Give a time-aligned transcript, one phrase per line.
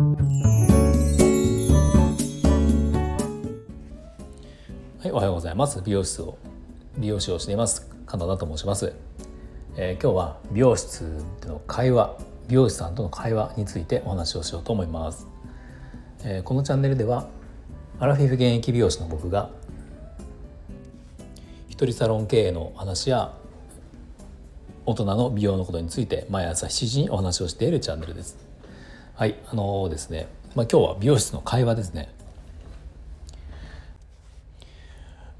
[0.00, 0.06] は
[5.04, 5.82] い、おはようございます。
[5.82, 6.38] 美容室を
[6.96, 7.90] 美容師をしています。
[8.10, 8.92] カナダと申します、
[9.76, 12.16] えー、今日は美容室での会話
[12.48, 15.28] 美容師さんとの会話についてお話をしようと思います、
[16.24, 17.28] えー、このチャンネルでは
[18.00, 19.50] アラフィフ現役美容師の僕が
[21.68, 23.32] 一人サロン経営の話や
[24.86, 28.49] 大人の美容のことについて毎朝7時にお話をしているチャンネルです。
[29.20, 32.08] はいあのー、ですね、まあ、今日は美容室の会話ですね。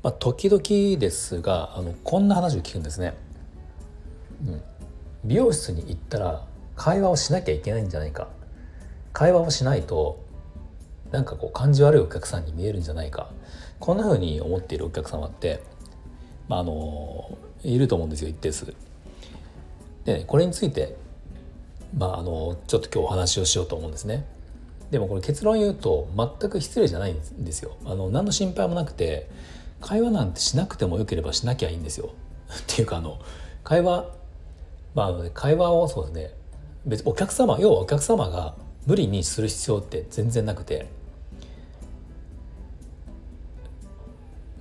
[0.02, 3.14] まあ、時々ですがあのこんな話を聞くんですね、
[4.46, 4.62] うん、
[5.24, 6.44] 美容室に行ったら
[6.76, 8.28] 会話をしなきゃいけないんじゃないか。
[9.14, 10.22] 会話をしないと
[11.10, 13.30] なんかこう感じ悪いお客さんに見えるんじゃないか。
[13.78, 15.62] こんな風に思っているお客様って、
[16.48, 18.74] まあ、あのいると思うんですよ一定数。
[20.04, 20.98] で、ね、これについて、
[21.96, 24.24] まあ、あのちょっと今日お話をしようと思うんですね。
[24.90, 27.76] でもこれ結論言うと全く失礼じゃないんですよ。
[27.84, 29.28] あの何の心配もなくて
[29.80, 32.10] 会話なんてしなくてもよければしなきゃいいんですよ。
[32.50, 33.18] っていうかあの
[33.64, 34.06] 会話
[34.94, 36.34] まあ会話をそうですね
[36.86, 38.54] 別お客様要はお客様が
[38.86, 40.86] 無理にする必要って全然なくて、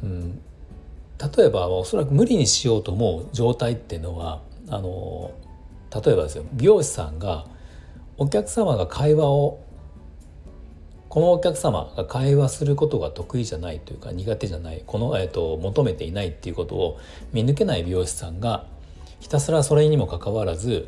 [0.03, 0.41] うん、
[1.37, 5.31] 例えばおそらく無理にしようと思う状態っていうのはあの
[5.93, 7.45] 例えばですよ美容師さんが
[8.17, 9.63] お客様が会話を
[11.09, 16.99] このお客様が会話することが得意じゃないというか苦手じゃないこの、えーと、求めていないっていうことを
[17.33, 18.67] 見抜けない美容師さんが
[19.19, 20.87] ひたすらそれにもかかわらず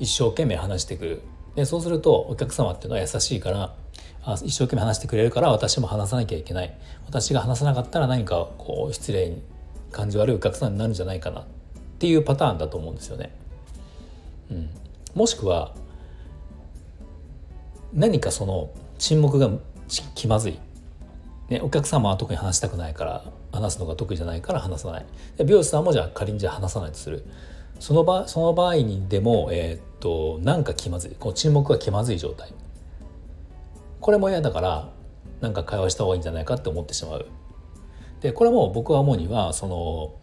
[0.00, 1.22] 一生懸命話してくる
[1.54, 3.74] でそうするとお客様っていうのは優しいから
[4.24, 9.42] あ一生懸命話してくれるから私も話さなきゃいけない私が話さなかったら何かこう失礼に
[9.92, 11.44] 感じ悪いお客さんになるんじゃないかなっ
[11.98, 13.41] ていうパターンだと思うんですよね。
[14.50, 14.70] うん、
[15.14, 15.74] もしくは
[17.92, 19.50] 何かその沈黙が
[20.14, 20.58] 気まずい、
[21.48, 25.06] ね、お客様は特に話したくないから話すのが得意じゃないから話さない。
[25.36, 27.24] で美容師さんもじゃあ仮にじゃあ話さないとする。
[27.78, 31.16] その場その場合にでも、えー、っとなんか気まずい。
[31.18, 32.54] この沈黙が気まずい状態。
[34.00, 34.88] これも嫌だから
[35.40, 37.26] なんか会話した方がいいんじゃないかって思ってしまう。
[38.20, 40.14] でこれも僕は思うにはその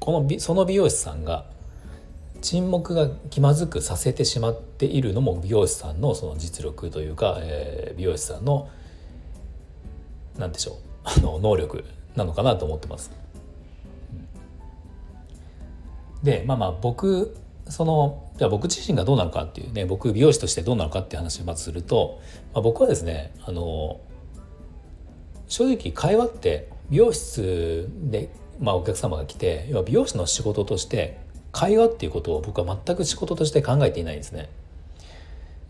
[0.00, 1.44] このその美容師さんが
[2.42, 8.68] 沈黙が気まずくさせてしまっているのも美容師さんのその実力というか、えー、美容師さんの
[10.38, 11.84] 何でしょうあの能力
[12.16, 13.10] なのかなと思ってます。
[16.22, 17.36] でまあまあ僕
[17.68, 22.20] そのじゃあ僕自身がどうなのかっていうね僕美容師としてどうなのかっていう話をまずすると、
[22.52, 24.00] まあ、僕はですねあの
[25.48, 31.18] 正直会話って美容室で、まあ、お客様が来て要は美容師の仕事として
[31.52, 34.48] 会話っていうことを僕は全く仕事として考えていないんですね。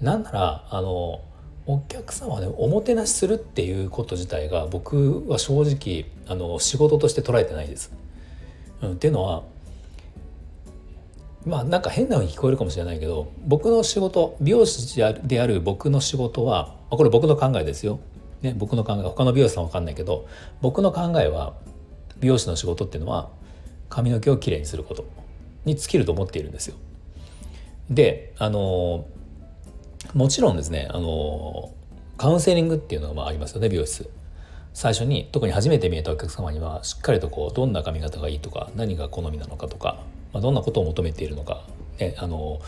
[0.00, 1.20] なんならあの
[1.66, 7.92] お客様ねおもてなしするっていうこと自体が僕は正直あの仕事として捉えてないです。
[8.82, 9.42] うん、っていうのは
[11.46, 18.00] まあなんか変なふうに聞こえるかもしれないけど僕の仕事美容師である僕の仕事はこれ僕の考えですよ。
[18.42, 20.26] ね、僕の考え他の美容師さんわかんないけど
[20.62, 21.54] 僕の考えは
[22.20, 23.28] 美容師の仕事っていうのは
[23.91, 25.04] 髪の毛をきれいにすること
[25.65, 26.76] に尽きると思っているんですよ。
[27.91, 29.06] であの
[30.15, 31.72] もちろんですねあの
[32.16, 34.10] カウンセリングっていうのがありますよね美容室。
[34.72, 39.98] 最初に特に初めて見えたお客様にはしっかりとこうどんな髪型がいいとか何が好みなのかとか、
[40.32, 41.65] まあ、どんなことを求めているのか、
[41.98, 42.60] ね、あの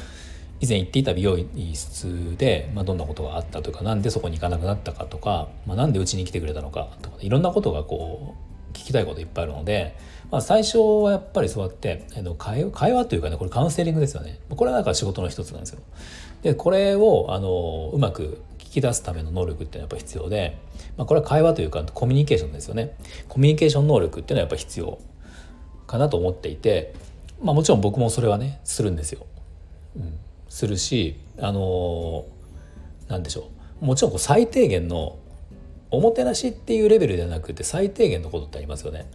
[0.61, 1.39] 以前行っていた美容
[1.75, 9.97] 室で、まあ、どんなことがあったとか何でそこに行かなくなったかとか、まあ、なんでうちに来てくれたのかとかいろんなことがこう聞きたいこといっぱいあるので
[10.33, 12.07] まあ、最初はやっぱりそうやって
[12.39, 15.81] 会会話というかねこれカウンセリングですよねこれはなんか仕事の一つなんですよ。
[16.41, 20.59] でこれをあのうまく聞き出すための能力っていうのはやっぱ必要で、
[20.97, 22.97] まあ、これは会話というかコミュニケーションですよね。
[23.29, 24.99] コミュニケーション能力っていうのはやっぱ必要
[25.87, 26.95] かなと思っていて、
[27.43, 29.27] まあ、もちろん僕もそれはねするんですよ。
[29.97, 30.19] うん、
[30.49, 32.25] するしあの
[33.09, 33.51] なんでしょ
[33.83, 35.19] うもちろんこう最低限の
[35.93, 39.09] おもてなしっていうレベルではなくて最低限のことってありますよね。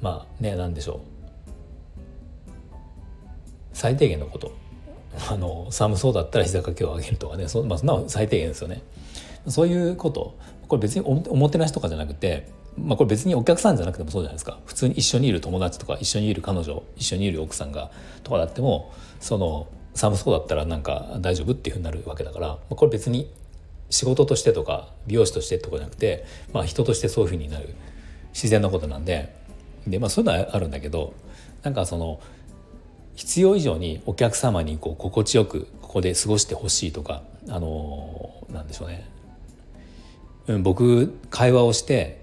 [0.00, 1.00] まあね何でしょう。
[3.72, 4.52] 最低限のこと。
[5.28, 7.48] あの寒そうだったら膝掛けを上げるとかね。
[7.48, 8.82] そ,、まあ、そんな最低限ですよね。
[9.48, 10.34] そういうこと。
[10.68, 12.46] これ別におもてなしとかじゃなくて
[12.76, 14.60] まあこれ別にお客さんじゃなくてもそうじゃないですか。
[14.66, 17.90] 普通に一緒にいる友達とか一緒にいる彼女一緒にいる奥さんが
[18.22, 23.28] とかだってもその寒そうだったらなんか大丈夫っていうふうになるわけだからこれ別に
[23.90, 27.74] 仕事としてとか美容師としてとかじゃなくて、まあ、人としてそういうふうになる。
[28.34, 29.34] 自然なことなんで。
[29.86, 31.14] でまあそういうのはあるんだけど
[31.62, 32.20] なんかその
[33.14, 39.08] 必要以上にお客様にこう心地よくここで過ごしてほしいとかあのなんでしょうね、
[40.46, 42.20] うん、僕会話をして、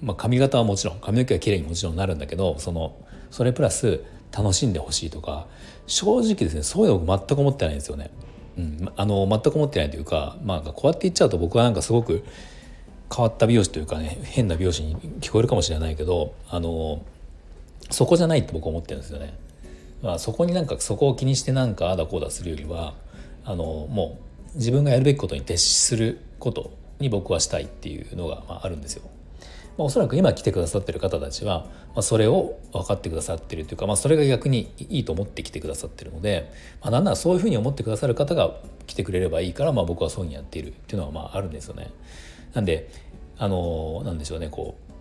[0.00, 2.96] まあ、髪型はもちろん髪の毛は綺麗にもちろんなるんだけどその
[3.30, 4.00] それプラス
[4.30, 5.46] 楽しんでほしいとか
[5.86, 8.10] 正直ですねそういうの全く思ってないんですよね。
[8.56, 12.24] うん、あの全く思ってないというか、まあ、こうやって言っちゃうと僕はなんかすごく
[13.14, 17.02] 変わった美容師というかね変な美容師に聞こえるかもしれないけどあの
[17.90, 19.34] そこじゃないって僕は思ってるんですよね。
[20.02, 22.94] まあ、そこになんかそこを気にしてなんかあだこうだするよりは
[23.44, 24.18] あのも
[24.54, 29.02] う自分がやるべきことに徹することに僕はしたいっていうのが、ま、あるんですよ。
[29.78, 36.50] まあ、おそらく今来てくださってる方たちは、まあ、それを分かってくださってるというか、まあ、それが逆にいいと思って来てくださってるので、
[36.82, 38.54] まあ、なんならそういうふうに思ってくださる方が
[38.86, 41.90] 来てくれればいいから、まあ、僕はそういうふうにやっているっていうのはまああるんですよね。
[42.54, 42.90] なんで
[43.38, 44.92] あのなんでしょうねこう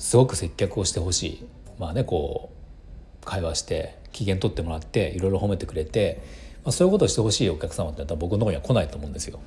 [0.00, 1.46] すごく接客をしてほしい
[1.78, 2.50] まあねこ
[3.22, 6.22] う会話して機嫌取ってもらっていろいろ褒めてくれて、
[6.64, 9.40] まあ、そういうことをしてほしいお客様ってったら僕のとこには来ないと思うんですよ。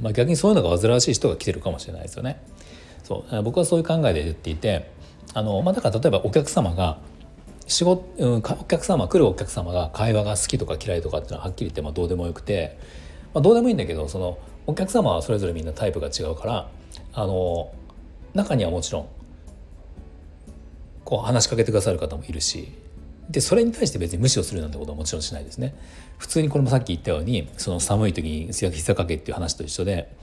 [0.00, 2.42] まあ、逆にそういうのが煩わしい人が来てるかもしれないですよね。
[3.04, 4.90] そう僕はそういう考えで言っていて
[5.34, 6.98] あの、まあ、だから例えばお客様が
[7.66, 12.78] 仕事、うん、お客様来るお客様が会話が好きとか嫌いとかっていうのははっきり言ってまあどうでもよくて、
[13.34, 16.68] まあ、どうでもいいんだけどそのお客様はそれぞれみんなタイプが違うから
[17.12, 17.72] あの
[18.32, 19.08] 中にはもちろん
[21.04, 22.72] こう話しかけてくださる方もいるし
[23.30, 25.74] でそれに対して別に無視をするなんてことはもちろんしないですね。
[26.18, 30.14] 普通にこれもさっき言ったようにその寒い時に膝掛けっていう話と一緒で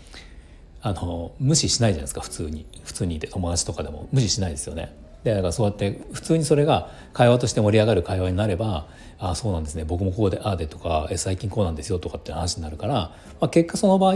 [0.82, 4.96] あの無視しないじゃないですか普通に普通にいて友達とかでも無視しないですよね。
[5.24, 8.88] でだからそうやって普通にそれが会話として盛り上がる会話になれば
[9.20, 14.16] 「ああそうなんですね僕もこうでああで」とか「最近こうなんですよ」とかって話になるから、まあ、結果その場合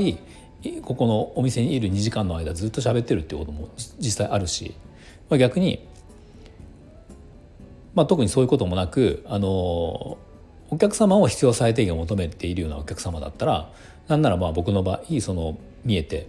[0.82, 4.74] ここのお店にいる2時間の間ずっと喋ってるっていうことも実際あるし、
[5.30, 5.88] まあ、逆に
[7.96, 9.48] まあ、特にそういうこともなくあの
[10.70, 13.72] お客様を必要最低限求めているようなお客様だったら
[14.08, 16.28] なんならまあ僕の場合その見えて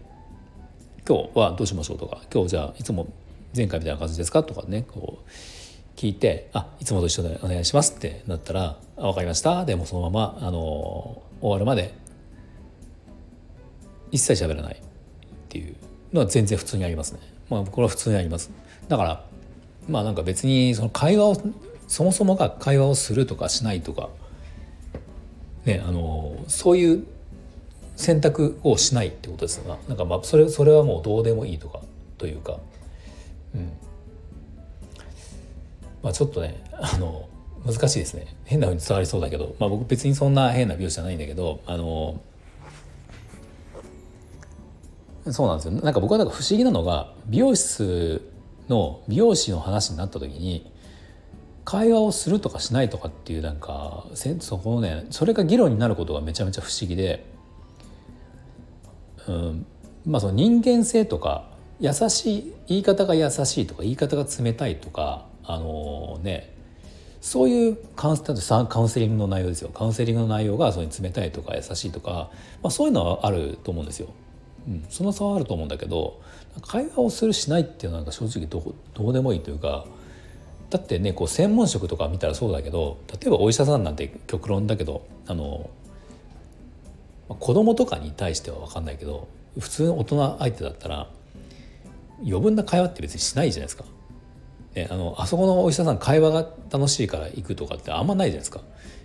[1.07, 3.09] 「今日はどうしましょう」とか「今日じゃあいつも
[3.55, 5.31] 前回みたいな感じですか?」とかねこう
[5.99, 11.93] 聞いて「あいつもと一緒でお願いします」ってなったら「あ分かりました」でもそのままあの終わるまで
[14.13, 14.79] 一切喋らないっ
[15.49, 15.75] ていう
[16.13, 17.21] のは全然普通にありますね。
[17.51, 18.51] まあ、これは普通にあります。
[18.89, 19.25] だから
[19.89, 21.37] まあなんか別にその会話を
[21.89, 24.09] そもそもが会話をするとかしないとか、
[25.65, 27.07] ね、あのそういう
[27.95, 29.95] 選択をしないってことですがな。
[29.95, 31.81] んかまあそれそれはもうどうでもいいとか
[32.19, 32.59] というか、
[33.55, 33.73] うん。
[36.03, 37.29] まあ、ちょっとねあの
[37.65, 38.27] 難しいですね。
[38.45, 42.21] 変なふうに伝わりそうだけど、まあ、僕別にそんな変な美容師じゃないんだけどあの
[45.31, 45.73] そうなんですよ。
[45.73, 48.36] なんか僕はなんか不思議なのが美容室
[48.69, 50.71] の美容師の話になった時に
[51.65, 54.07] 会話をするとかしないとかっていうなんか
[54.41, 57.27] そこのねそれが議論になることがめちゃめちゃ不思議で、
[59.27, 59.67] うん、
[60.07, 61.49] まあその人間性とか
[61.81, 66.57] 優しい言い方が優しいとか言い方が冷たいとかあのー、ね
[67.21, 72.31] そういうカウンセリングの内容ですよカウンセリングの内容がそれに冷たいとか優しいとか、
[72.63, 74.09] まあ、そういうのはあると思うんですよ。
[74.69, 76.21] うん、その差はあると思うんだけど
[76.63, 79.87] 会話をするしないっていうのは正直どどうでもいいというか
[80.71, 85.71] だってねこう専門職とか見たらそうだけど例えばお医者さんなんて極論だけどあの
[87.29, 91.09] 子供とかに対しては分かんないけど普通の大人相手だったら
[92.21, 93.85] 余分な会話って別にしないじゃないですか。
[94.91, 98.61] あのあそこのお医者さん会話が楽しいから行くとかってあんまないじゃないですか。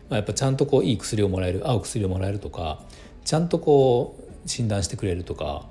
[0.10, 2.82] まあ、やっぱちゃんとこういい薬をもらえる合う薬をもらえるとか
[3.24, 5.66] ちゃんとこう診断してくれるとか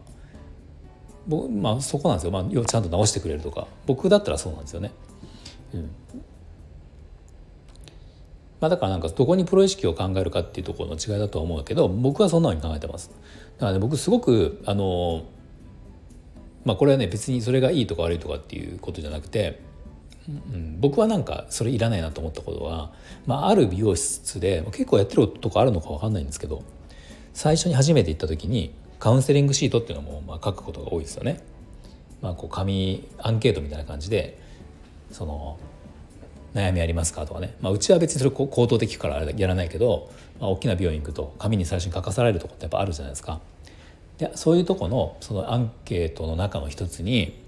[1.29, 4.93] まあそこなんですよ、まあ、ちゃんと直してくれるとか僕だったらそうなんですよね。
[5.75, 5.91] うん
[8.61, 13.11] まあ、だからなんかどこにプロ意識を考えるかっていうところの違いだとは思うけど僕はそんなふうに考えてます。
[13.57, 15.25] だからね僕すごくあの
[16.65, 19.61] まあこれはね別にそれがいいとか悪いとかっていうことじゃなくて、
[20.29, 22.93] うん、僕はなんかそれいらないなと思ったことは、
[23.27, 26.63] まあ、ある美容室で結構やってるとこあるのか分かんないんですけど
[27.33, 31.43] 最初に初めて行った時にカウンセリングシートっていうのもまあ書くことが多いですよね。
[32.23, 34.39] まあ、こう紙アンケートみたいな感じで
[35.11, 35.59] その
[36.55, 43.41] 悩みありますかとかね、まあ、うちは別にそれ口頭的からやらないけど、まあ、大きな病院行くと紙に最初に書かされるとこってやっぱあるじゃないですか。
[44.19, 47.41] でそういうとこのそのアンケートの中の一つに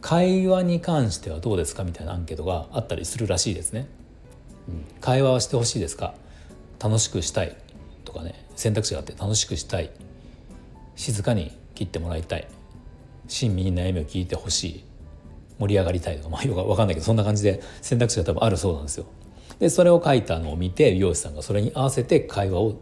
[0.00, 3.88] 会話に関してはどうですかみたいなアンケートがあったりするらしいですね。
[4.68, 6.14] うん、会話はしてほしいですか
[6.80, 7.56] 楽しくしたい
[8.04, 9.90] とかね選択肢があって楽しくしたい
[10.98, 12.48] 静かに切ってもらいたい。
[13.28, 14.84] 親身に悩みを聞いてほしい。
[15.60, 16.28] 盛り上がりたいとか。
[16.28, 19.06] まあよく分かんないけどそんな感じで選択肢が多分あるそうなんですよ。
[19.60, 22.80] でそれを書いたのを見て美容師さんがそれに合わせて会話を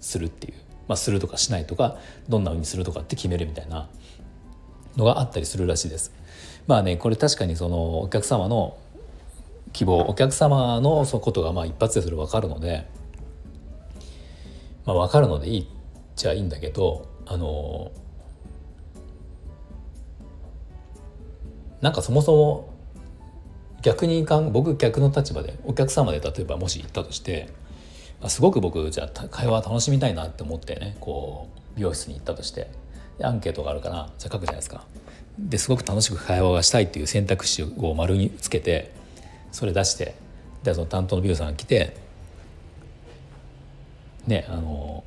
[0.00, 0.54] するっていう、
[0.88, 1.96] まあ、するとかしないとか
[2.28, 3.88] どんなふうにするとかって決めるみたいな。
[4.96, 6.12] のがあったりするらしいです。
[6.66, 8.76] まあねこれ確かにそのお客様の
[9.72, 12.86] 希望お客様のそのことがまあ一発でそれ分かるので、
[14.84, 15.66] まあ、分かるのでいいっ
[16.14, 17.92] ちゃいいんだけどあの
[21.80, 22.72] なんかそもそも
[23.82, 27.48] 逆にかん僕逆の立場でお客様で例えばもし行ったとして
[28.28, 32.70] すごく僕じゃあ会話楽しみたいなって思ってねこう美容室に行ったとして
[33.20, 34.84] アンケートがあるからじゃあ書くじゃないですか。
[35.38, 38.92] ですごく楽しく会話がしたいっていう選択肢を丸につけて
[39.50, 40.14] それ出して
[40.62, 41.96] でその担当の美容師さんが来て
[44.26, 45.04] ねあの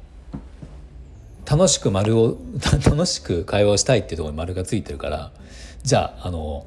[1.49, 2.37] 楽しく丸を
[2.85, 5.31] 楽しく会話をしたいっていうところに丸がついてるから
[5.83, 6.65] じゃああの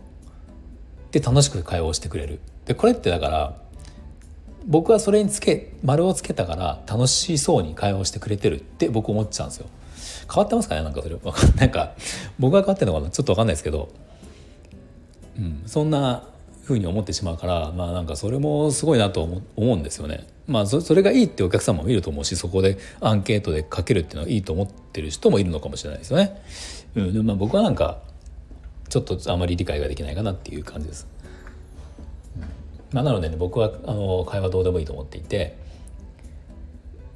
[1.11, 2.41] で楽しく会話をしてくれる。
[2.67, 3.55] でこれってだから
[4.67, 9.67] 僕はそれにつけ丸をつけたから楽しそうに会話をしてくれてるって僕思っちゃうんですよ。
[10.33, 10.83] 変わってますかね？
[10.83, 11.17] なんかそれ。
[11.57, 11.93] なんか
[12.39, 13.11] 僕が変わってるのかな？
[13.11, 13.89] ちょっと分かんないですけど、
[15.39, 16.25] うん、そんな
[16.69, 20.27] ふうに思ってしまうからまあなんかそれもすごいなと思うんですよね。
[20.47, 26.43] まあそれがいいってお客様もいると思うしそこでアンケートで書けるっていうのはいいと思ってる人もいるのかもしれないですよね。
[26.95, 28.01] うん、でまあ僕はなんか
[28.89, 31.07] ちょっとあまり理解ができないかなっていう感じです。
[32.93, 35.57] まあ、なのでね僕はあの会話どうでもいいと思っていて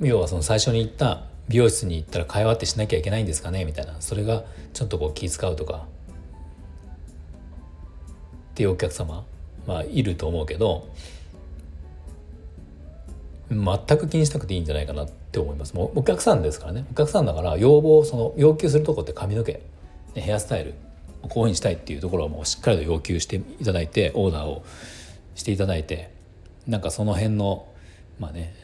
[0.01, 4.45] 要はその最初に言った美容室に行ったら会話ってしなきゃいけないんですかねみたいなそれが
[4.75, 5.87] ちょっとこう気遣うとか
[8.53, 9.25] っていうお客様
[9.67, 10.89] まあ、いると思うけど
[13.51, 15.75] 全く気にしなくていいんじゃないかなって思います。
[15.75, 16.87] もうお客さんですからね。
[16.91, 19.61] お客さんだから要望その要求するとこって髪の毛。
[20.15, 20.75] ヘアスタイル。
[21.23, 24.65] こういうふうにしたいっていうところはもうしっかりと要求していただいてオーダーを
[25.35, 26.11] していただいて
[26.67, 27.67] なんかその辺の
[28.19, 28.55] まあね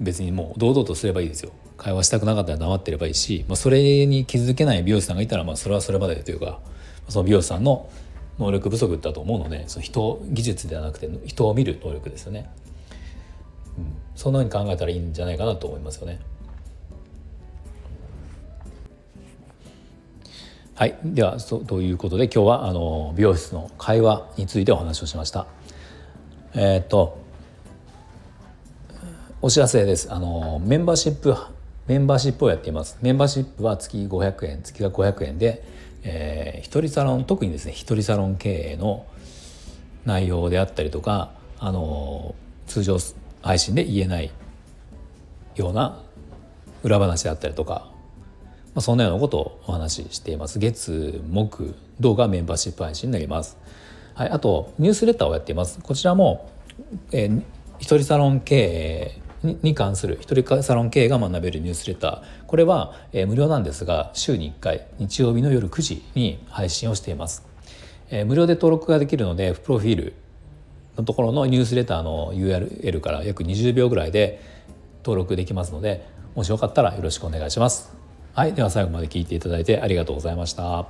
[0.00, 1.52] 別にもう堂々とすればいいですよ。
[1.76, 6.60] 会話したくなかったら黙ってればいいし、まあ、それに気づけない美容師さんがいたらまあそれはそれまでというか
[7.08, 7.88] その美容師さんの
[8.38, 12.48] 能力不足だと思うのでその人技術ではなくて人を見る能力ですよね、
[13.76, 16.20] うん、そんなふうに考えたらいいんじゃないかなと思いますよね。
[20.74, 25.48] はい、ではそということで今日はあの美容室の会話についてお話をしました。
[26.54, 27.18] えー、っと
[29.42, 30.12] お知らせです。
[30.12, 31.34] あのメンバーシップ
[31.88, 32.96] メンバーシップをやっています。
[33.02, 35.64] メンバーシップは月500円、月が500円で
[36.02, 39.06] えー、一人サロン特にですね一人サロン経営の
[40.04, 42.34] 内容であったりとか、あの
[42.66, 42.98] 通常
[43.42, 44.30] 配信で言えない
[45.56, 46.00] ような
[46.82, 47.90] 裏話であったりとか、
[48.74, 50.58] まあ、そんなようなことをお話ししています。
[50.58, 53.56] 月木動画メンバーシップ配信になります、
[54.14, 55.80] はい、あとニュースレターをやっています。
[55.82, 56.48] こちらも、
[57.10, 57.42] えー、
[57.78, 62.22] 一人サロン経営に関する一人サロン経営が学べるニュースレター。
[62.46, 67.46] これは、えー、無料なんですが週に1回日曜日の夜9時に配信をしています、
[68.10, 70.14] えー、無料で登録ができるのでプロフィール
[70.96, 74.40] のところのニュースレターの URL から約20秒ぐらいで
[75.04, 77.96] 登録できますのでもしよかったらよろしくお願いします。
[78.34, 80.86] はいでは最後まで聞いていただいてありがとうございました。